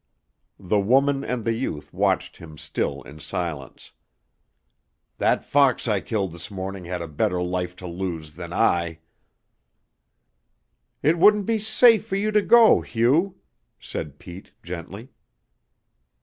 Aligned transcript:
The 0.59 0.79
woman 0.79 1.23
and 1.23 1.45
the 1.45 1.53
youth 1.53 1.93
watched 1.93 2.37
him 2.37 2.57
still 2.57 3.03
in 3.03 3.19
silence. 3.19 3.91
"That 5.19 5.43
fox 5.43 5.87
I 5.87 6.01
killed 6.01 6.31
this 6.31 6.49
morning 6.49 6.85
had 6.85 7.03
a 7.03 7.07
better 7.07 7.39
life 7.39 7.75
to 7.75 7.85
lose 7.87 8.31
than 8.33 8.51
I." 8.51 8.97
"It 11.03 11.19
wouldn't 11.19 11.45
be 11.45 11.59
safe 11.59 12.07
for 12.07 12.15
you 12.15 12.31
to 12.31 12.41
go, 12.41 12.81
Hugh," 12.81 13.39
said 13.79 14.17
Pete 14.17 14.53
gently. 14.63 15.09